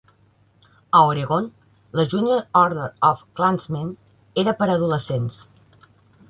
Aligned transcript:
A 0.99 1.01
Oregon, 1.09 1.49
la 1.99 2.05
"Junior 2.13 2.39
Order 2.61 2.87
of 3.11 3.21
Klansmen" 3.41 3.93
era 4.45 4.55
per 4.63 4.71
adolescents. 4.79 5.39